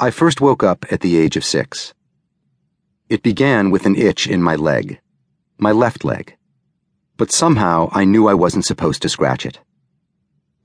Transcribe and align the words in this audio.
I 0.00 0.12
first 0.12 0.40
woke 0.40 0.62
up 0.62 0.86
at 0.92 1.00
the 1.00 1.16
age 1.16 1.36
of 1.36 1.44
six. 1.44 1.92
It 3.08 3.20
began 3.20 3.72
with 3.72 3.84
an 3.84 3.96
itch 3.96 4.28
in 4.28 4.40
my 4.40 4.54
leg, 4.54 5.00
my 5.58 5.72
left 5.72 6.04
leg. 6.04 6.36
But 7.16 7.32
somehow 7.32 7.88
I 7.90 8.04
knew 8.04 8.28
I 8.28 8.34
wasn't 8.34 8.64
supposed 8.64 9.02
to 9.02 9.08
scratch 9.08 9.44
it. 9.44 9.58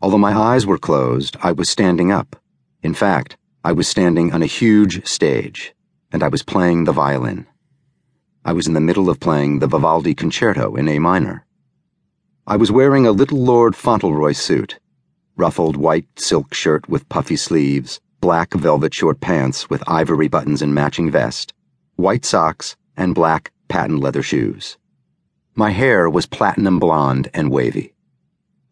Although 0.04 0.20
my 0.20 0.38
eyes 0.38 0.68
were 0.68 0.78
closed, 0.78 1.36
I 1.42 1.52
was 1.52 1.68
standing 1.68 2.12
up. 2.12 2.36
In 2.84 2.94
fact, 2.94 3.36
I 3.64 3.72
was 3.72 3.88
standing 3.88 4.32
on 4.32 4.44
a 4.44 4.58
huge 4.62 5.04
stage, 5.08 5.74
and 6.12 6.22
I 6.22 6.28
was 6.28 6.44
playing 6.44 6.84
the 6.84 6.92
violin. 6.92 7.48
I 8.46 8.54
was 8.54 8.68
in 8.68 8.74
the 8.74 8.88
middle 8.88 9.10
of 9.10 9.20
playing 9.20 9.58
the 9.58 9.68
Vivaldi 9.68 10.14
Concerto 10.14 10.76
in 10.76 10.88
A 10.88 11.00
minor. 11.00 11.44
I 12.46 12.58
was 12.58 12.72
wearing 12.72 13.08
a 13.08 13.12
Little 13.12 13.44
Lord 13.44 13.76
Fauntleroy 13.76 14.34
suit, 14.34 14.78
ruffled 15.36 15.76
white 15.76 16.20
silk 16.20 16.54
shirt 16.54 16.88
with 16.88 17.10
puffy 17.10 17.36
sleeves 17.36 18.00
black 18.24 18.54
velvet 18.54 18.94
short 18.94 19.20
pants 19.20 19.70
with 19.70 19.84
ivory 19.86 20.30
buttons 20.30 20.62
and 20.62 20.74
matching 20.74 21.12
vest, 21.12 21.54
white 21.98 22.24
socks, 22.24 22.78
and 22.96 23.14
black 23.14 23.52
patent 23.68 24.00
leather 24.00 24.24
shoes. 24.24 24.78
My 25.56 25.72
hair 25.72 26.10
was 26.10 26.26
platinum 26.26 26.80
blonde 26.80 27.30
and 27.34 27.52
wavy. 27.52 27.94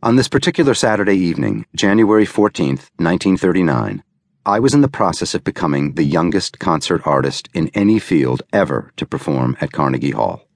On 0.02 0.16
this 0.16 0.30
particular 0.30 0.74
Saturday 0.74 1.18
evening, 1.18 1.66
January 1.76 2.26
14th, 2.26 2.88
1939, 2.96 4.02
I 4.46 4.60
was 4.60 4.74
in 4.74 4.80
the 4.80 4.88
process 4.88 5.36
of 5.36 5.44
becoming 5.44 5.96
the 5.96 6.06
youngest 6.06 6.58
concert 6.58 7.06
artist 7.06 7.50
in 7.54 7.68
any 7.74 8.00
field 8.00 8.44
ever 8.54 8.94
to 8.96 9.06
perform 9.06 9.58
at 9.60 9.74
Carnegie 9.74 10.12
Hall. 10.12 10.48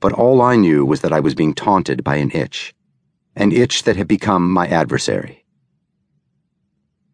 But 0.00 0.12
all 0.12 0.42
I 0.42 0.56
knew 0.56 0.84
was 0.84 1.00
that 1.00 1.14
I 1.14 1.20
was 1.20 1.34
being 1.34 1.54
taunted 1.54 2.04
by 2.04 2.16
an 2.16 2.30
itch, 2.32 2.74
an 3.34 3.52
itch 3.52 3.84
that 3.84 3.96
had 3.96 4.06
become 4.06 4.50
my 4.50 4.66
adversary. 4.66 5.41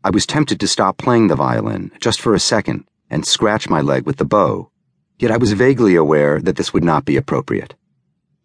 I 0.09 0.11
was 0.11 0.25
tempted 0.25 0.59
to 0.61 0.67
stop 0.67 0.97
playing 0.97 1.27
the 1.27 1.37
violin 1.37 1.93
just 2.01 2.19
for 2.19 2.35
a 2.35 2.41
second 2.41 2.87
and 3.11 3.27
scratch 3.27 3.69
my 3.69 3.83
leg 3.83 4.07
with 4.07 4.16
the 4.16 4.25
bow, 4.25 4.71
yet 5.19 5.30
I 5.30 5.37
was 5.37 5.52
vaguely 5.52 5.96
aware 5.96 6.41
that 6.41 6.57
this 6.57 6.73
would 6.73 6.82
not 6.82 7.05
be 7.05 7.19
appropriate. 7.19 7.74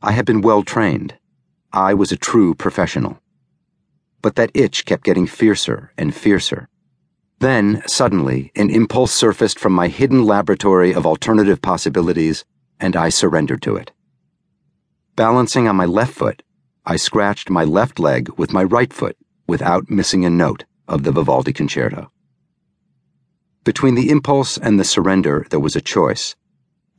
I 0.02 0.12
had 0.12 0.26
been 0.26 0.42
well 0.42 0.64
trained. 0.64 1.16
I 1.72 1.94
was 1.94 2.12
a 2.12 2.18
true 2.18 2.54
professional. 2.54 3.22
But 4.22 4.36
that 4.36 4.52
itch 4.54 4.84
kept 4.84 5.06
getting 5.06 5.26
fiercer 5.26 5.94
and 5.98 6.14
fiercer. 6.14 6.68
Then, 7.40 7.82
suddenly, 7.88 8.52
an 8.58 8.70
impulse 8.70 9.14
surfaced 9.14 9.58
from 9.58 9.72
my 9.72 9.88
hidden 9.88 10.26
laboratory 10.26 10.94
of 10.94 11.06
alternative 11.06 11.62
possibilities, 11.62 12.44
and 12.78 12.98
I 12.98 13.08
surrendered 13.08 13.62
to 13.62 13.78
it. 13.78 13.94
Balancing 15.16 15.70
on 15.70 15.78
my 15.78 15.86
left 15.86 16.14
foot, 16.14 16.44
I 16.86 16.98
scratched 16.98 17.50
my 17.50 17.64
left 17.64 18.00
leg 18.00 18.28
with 18.36 18.52
my 18.52 18.66
right 18.66 18.92
foot 18.92 19.16
without 19.48 19.90
missing 19.90 20.26
a 20.26 20.30
note 20.30 20.66
of 20.88 21.04
the 21.04 21.12
Vivaldi 21.12 21.54
Concerto. 21.54 22.12
Between 23.64 23.96
the 23.96 24.10
impulse 24.10 24.58
and 24.58 24.80
the 24.80 24.84
surrender, 24.84 25.46
there 25.50 25.60
was 25.60 25.76
a 25.76 25.82
choice. 25.82 26.36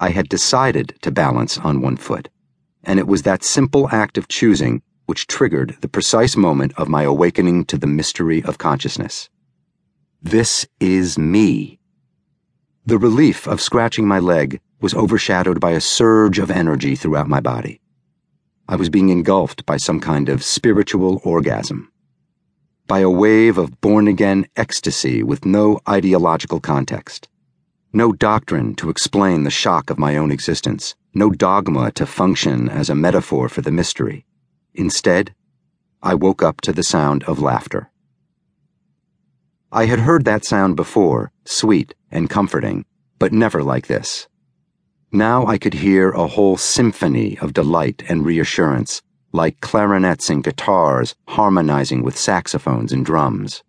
I 0.01 0.11
had 0.11 0.29
decided 0.29 0.95
to 1.03 1.11
balance 1.11 1.59
on 1.59 1.83
one 1.83 1.97
foot, 1.97 2.31
and 2.83 2.99
it 2.99 3.07
was 3.07 3.23
that 3.23 3.45
simple 3.45 3.89
act 3.91 4.17
of 4.17 4.29
choosing 4.29 4.83
which 5.07 5.27
triggered 5.27 5.77
the 5.83 5.89
precise 5.89 6.37
moment 6.37 6.73
of 6.79 6.89
my 6.89 7.03
awakening 7.03 7.67
to 7.67 7.77
the 7.77 7.87
mystery 7.87 8.43
of 8.43 8.57
consciousness. 8.57 9.29
This 10.23 10.67
is 10.81 11.19
me. 11.19 11.79
The 12.87 12.99
relief 12.99 13.47
of 13.47 13.61
scratching 13.61 14.09
my 14.09 14.19
leg 14.19 14.61
was 14.81 14.95
overshadowed 14.95 15.61
by 15.61 15.73
a 15.73 15.81
surge 15.81 16.39
of 16.39 16.51
energy 16.51 16.97
throughout 16.97 17.29
my 17.29 17.41
body. 17.41 17.81
I 18.67 18.77
was 18.77 18.89
being 18.89 19.11
engulfed 19.11 19.67
by 19.67 19.77
some 19.77 20.01
kind 20.01 20.31
of 20.31 20.43
spiritual 20.43 21.21
orgasm 21.25 21.91
by 22.87 23.01
a 23.01 23.11
wave 23.11 23.57
of 23.57 23.81
born 23.81 24.07
again 24.07 24.47
ecstasy 24.57 25.23
with 25.23 25.47
no 25.47 25.81
ideological 25.89 26.61
context. 26.61 27.29
No 27.93 28.13
doctrine 28.13 28.75
to 28.77 28.91
explain 28.91 29.45
the 29.45 29.51
shock 29.51 29.89
of 29.89 29.99
my 29.99 30.17
own 30.17 30.31
existence, 30.31 30.95
no 31.15 31.31
dogma 31.31 31.93
to 31.93 32.05
function 32.05 32.69
as 32.69 32.91
a 32.91 32.95
metaphor 32.95 33.49
for 33.49 33.63
the 33.63 33.71
mystery. 33.71 34.27
Instead, 34.75 35.35
I 36.03 36.15
woke 36.15 36.43
up 36.43 36.61
to 36.63 36.73
the 36.73 36.83
sound 36.83 37.25
of 37.25 37.41
laughter. 37.41 37.91
I 39.73 39.87
had 39.87 40.01
heard 40.01 40.25
that 40.27 40.45
sound 40.45 40.77
before, 40.77 41.33
sweet 41.45 41.95
and 42.11 42.29
comforting, 42.29 42.85
but 43.19 43.33
never 43.33 43.63
like 43.63 43.87
this. 43.87 44.29
Now 45.11 45.47
I 45.47 45.57
could 45.57 45.75
hear 45.75 46.11
a 46.11 46.27
whole 46.27 46.57
symphony 46.57 47.39
of 47.39 47.55
delight 47.55 48.03
and 48.09 48.27
reassurance 48.27 49.01
like 49.35 49.61
clarinets 49.61 50.31
and 50.31 50.45
guitars 50.45 51.17
harmonizing 51.27 52.05
with 52.05 52.17
saxophones 52.17 52.93
and 52.93 53.05
drums. 53.05 53.65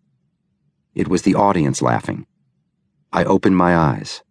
It 0.94 1.08
was 1.08 1.24
the 1.24 1.34
audience 1.34 1.82
laughing. 1.82 2.28
I 3.12 3.24
opened 3.24 3.58
my 3.58 3.76
eyes. 3.76 4.22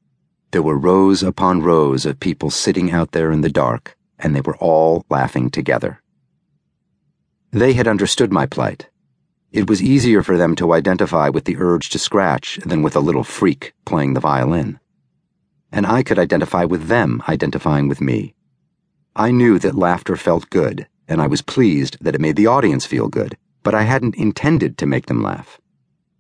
There 0.53 0.63
were 0.63 0.79
rows 0.79 1.25
upon 1.25 1.63
rows 1.63 2.07
of 2.07 2.21
people 2.21 2.51
sitting 2.51 2.93
out 2.93 3.11
there 3.11 3.33
in 3.33 3.41
the 3.41 3.51
dark, 3.51 3.97
and 4.17 4.33
they 4.33 4.43
were 4.43 4.57
all 4.59 5.05
laughing 5.11 5.51
together. 5.51 6.01
They 7.51 7.73
had 7.73 7.89
understood 7.89 8.33
my 8.33 8.47
plight. 8.47 8.89
It 9.51 9.69
was 9.69 9.83
easier 9.83 10.23
for 10.23 10.39
them 10.39 10.55
to 10.55 10.73
identify 10.73 11.31
with 11.31 11.47
the 11.47 11.57
urge 11.59 11.91
to 11.91 11.99
scratch 11.99 12.61
than 12.65 12.81
with 12.81 12.95
a 12.95 13.01
little 13.01 13.25
freak 13.25 13.75
playing 13.85 14.15
the 14.15 14.21
violin. 14.21 14.79
And 15.73 15.85
I 15.85 16.05
could 16.05 16.21
identify 16.21 16.65
with 16.65 16.87
them 16.87 17.25
identifying 17.29 17.89
with 17.89 18.01
me. 18.01 18.37
I 19.17 19.33
knew 19.33 19.59
that 19.59 19.75
laughter 19.75 20.15
felt 20.15 20.49
good 20.49 20.87
and 21.09 21.21
I 21.21 21.27
was 21.27 21.43
pleased 21.43 21.99
that 22.01 22.15
it 22.15 22.21
made 22.21 22.37
the 22.37 22.47
audience 22.47 22.87
feel 22.87 23.09
good, 23.09 23.37
but 23.63 23.75
I 23.75 23.83
hadn't 23.83 24.17
intended 24.17 24.79
to 24.79 24.87
make 24.87 25.07
them 25.07 25.23
laugh. 25.23 25.61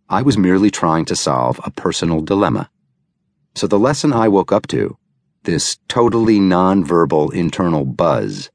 I 0.09 0.23
was 0.23 0.37
merely 0.37 0.71
trying 0.71 1.05
to 1.07 1.17
solve 1.17 1.61
a 1.65 1.71
personal 1.71 2.21
dilemma. 2.21 2.71
So 3.55 3.67
the 3.67 3.79
lesson 3.79 4.13
I 4.13 4.29
woke 4.29 4.53
up 4.53 4.67
to, 4.69 4.99
this 5.45 5.79
totally 5.89 6.39
nonverbal 6.39 7.33
internal 7.33 7.85
buzz, 7.85 8.51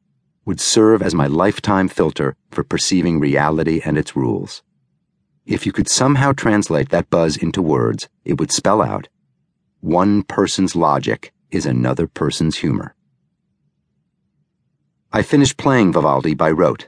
would 0.46 0.60
serve 0.60 1.02
as 1.02 1.14
my 1.14 1.28
lifetime 1.28 1.88
filter 1.88 2.36
for 2.52 2.64
perceiving 2.64 3.20
reality 3.20 3.82
and 3.86 3.98
its 3.98 4.16
rules. 4.16 4.64
If 5.46 5.66
you 5.66 5.72
could 5.72 5.90
somehow 5.90 6.34
translate 6.34 6.90
that 6.90 7.10
buzz 7.10 7.38
into 7.38 7.62
words, 7.62 8.10
it 8.26 8.40
would 8.40 8.52
spell 8.52 8.82
out 8.82 9.08
one 9.82 10.24
person's 10.24 10.76
logic 10.76 11.32
is 11.52 11.66
another 11.66 12.06
person's 12.06 12.58
humor. 12.58 12.94
I 15.12 15.24
finished 15.24 15.58
playing 15.58 15.94
Vivaldi 15.94 16.36
by 16.36 16.52
rote. 16.52 16.88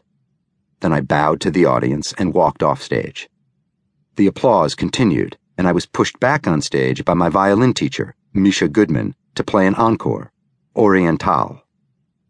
Then 0.82 0.94
I 0.94 1.02
bowed 1.02 1.42
to 1.42 1.50
the 1.50 1.66
audience 1.66 2.14
and 2.20 2.36
walked 2.36 2.62
off 2.62 2.80
stage. 2.80 3.28
The 4.16 4.28
applause 4.28 4.76
continued, 4.76 5.38
and 5.58 5.68
I 5.68 5.72
was 5.72 5.88
pushed 5.88 6.20
back 6.20 6.48
on 6.48 6.62
stage 6.62 7.04
by 7.04 7.16
my 7.16 7.30
violin 7.30 7.74
teacher, 7.74 8.14
Misha 8.32 8.68
Goodman, 8.68 9.16
to 9.34 9.44
play 9.44 9.66
an 9.66 9.74
encore, 9.74 10.32
Oriental. 10.76 11.64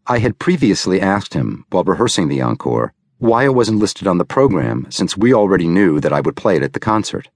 I 0.06 0.18
had 0.18 0.38
previously 0.38 0.98
asked 0.98 1.34
him, 1.34 1.66
while 1.68 1.84
rehearsing 1.84 2.28
the 2.28 2.40
encore, 2.40 2.94
why 3.18 3.44
it 3.44 3.54
wasn't 3.54 3.78
listed 3.78 4.06
on 4.06 4.16
the 4.16 4.24
program 4.24 4.86
since 4.88 5.14
we 5.14 5.34
already 5.34 5.68
knew 5.68 6.00
that 6.00 6.12
I 6.12 6.22
would 6.22 6.36
play 6.36 6.56
it 6.56 6.62
at 6.62 6.72
the 6.72 6.80
concert. 6.80 7.28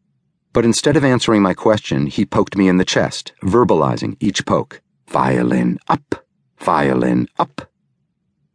But 0.54 0.64
instead 0.64 0.96
of 0.96 1.04
answering 1.04 1.42
my 1.42 1.52
question, 1.52 2.06
he 2.06 2.24
poked 2.24 2.56
me 2.56 2.68
in 2.68 2.78
the 2.78 2.86
chest, 2.86 3.34
verbalizing 3.42 4.16
each 4.18 4.46
poke 4.46 4.80
Violin 5.08 5.78
up, 5.88 6.24
violin 6.58 7.28
up. 7.38 7.70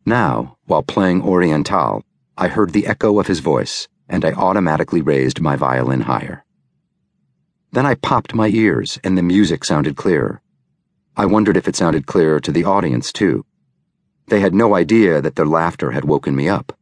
Now, 0.05 0.57
while 0.65 0.81
playing 0.81 1.21
Oriental, 1.21 2.03
I 2.35 2.47
heard 2.47 2.71
the 2.71 2.87
echo 2.87 3.19
of 3.19 3.27
his 3.27 3.39
voice, 3.39 3.87
and 4.09 4.25
I 4.25 4.31
automatically 4.31 5.01
raised 5.01 5.41
my 5.41 5.55
violin 5.55 6.01
higher. 6.01 6.43
Then 7.71 7.85
I 7.85 7.95
popped 7.95 8.33
my 8.33 8.47
ears, 8.47 8.99
and 9.03 9.15
the 9.15 9.21
music 9.21 9.63
sounded 9.63 9.95
clearer. 9.95 10.41
I 11.15 11.27
wondered 11.27 11.55
if 11.55 11.67
it 11.67 11.75
sounded 11.75 12.07
clearer 12.07 12.39
to 12.39 12.51
the 12.51 12.65
audience, 12.65 13.11
too. 13.11 13.45
They 14.27 14.39
had 14.39 14.55
no 14.55 14.75
idea 14.75 15.21
that 15.21 15.35
their 15.35 15.45
laughter 15.45 15.91
had 15.91 16.05
woken 16.05 16.35
me 16.35 16.49
up. 16.49 16.75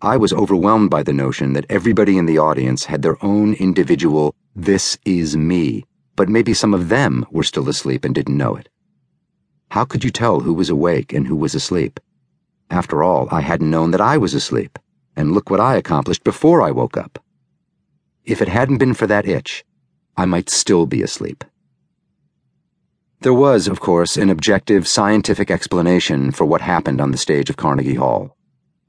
I 0.00 0.16
was 0.16 0.32
overwhelmed 0.32 0.90
by 0.90 1.02
the 1.02 1.12
notion 1.12 1.52
that 1.54 1.66
everybody 1.68 2.16
in 2.16 2.26
the 2.26 2.38
audience 2.38 2.84
had 2.84 3.02
their 3.02 3.22
own 3.24 3.54
individual, 3.54 4.34
this 4.54 4.96
is 5.04 5.36
me, 5.36 5.84
but 6.14 6.28
maybe 6.28 6.54
some 6.54 6.74
of 6.74 6.90
them 6.90 7.26
were 7.30 7.42
still 7.42 7.68
asleep 7.68 8.04
and 8.04 8.14
didn't 8.14 8.36
know 8.36 8.54
it. 8.54 8.68
How 9.70 9.84
could 9.84 10.04
you 10.04 10.10
tell 10.10 10.40
who 10.40 10.54
was 10.54 10.70
awake 10.70 11.12
and 11.12 11.26
who 11.26 11.34
was 11.34 11.54
asleep? 11.54 11.98
After 12.70 13.02
all, 13.02 13.28
I 13.30 13.40
hadn't 13.40 13.70
known 13.70 13.92
that 13.92 14.00
I 14.00 14.18
was 14.18 14.34
asleep, 14.34 14.78
and 15.14 15.32
look 15.32 15.50
what 15.50 15.60
I 15.60 15.76
accomplished 15.76 16.24
before 16.24 16.62
I 16.62 16.70
woke 16.70 16.96
up. 16.96 17.18
If 18.24 18.42
it 18.42 18.48
hadn't 18.48 18.78
been 18.78 18.94
for 18.94 19.06
that 19.06 19.26
itch, 19.26 19.64
I 20.16 20.24
might 20.24 20.50
still 20.50 20.86
be 20.86 21.02
asleep. 21.02 21.44
There 23.20 23.32
was, 23.32 23.66
of 23.66 23.80
course, 23.80 24.16
an 24.16 24.28
objective 24.28 24.86
scientific 24.86 25.50
explanation 25.50 26.32
for 26.32 26.44
what 26.44 26.60
happened 26.60 27.00
on 27.00 27.12
the 27.12 27.18
stage 27.18 27.48
of 27.48 27.56
Carnegie 27.56 27.94
Hall. 27.94 28.36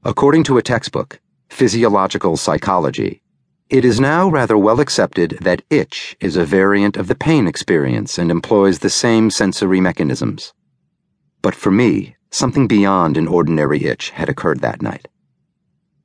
According 0.04 0.44
to 0.44 0.58
a 0.58 0.62
textbook, 0.62 1.20
Physiological 1.48 2.36
Psychology, 2.36 3.22
it 3.70 3.84
is 3.84 4.00
now 4.00 4.28
rather 4.28 4.56
well 4.58 4.80
accepted 4.80 5.38
that 5.40 5.62
itch 5.70 6.16
is 6.20 6.36
a 6.36 6.44
variant 6.44 6.96
of 6.96 7.08
the 7.08 7.14
pain 7.14 7.46
experience 7.46 8.18
and 8.18 8.30
employs 8.30 8.80
the 8.80 8.90
same 8.90 9.30
sensory 9.30 9.80
mechanisms. 9.80 10.52
But 11.42 11.54
for 11.54 11.70
me, 11.70 12.16
Something 12.30 12.68
beyond 12.68 13.16
an 13.16 13.26
ordinary 13.26 13.84
itch 13.84 14.10
had 14.10 14.28
occurred 14.28 14.60
that 14.60 14.82
night. 14.82 15.08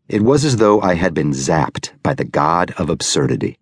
It 0.07 0.21
was 0.21 0.45
as 0.45 0.57
though 0.57 0.81
I 0.81 0.95
had 0.95 1.13
been 1.13 1.31
zapped 1.31 1.91
by 2.01 2.13
the 2.13 2.25
god 2.25 2.73
of 2.77 2.89
absurdity. 2.89 3.57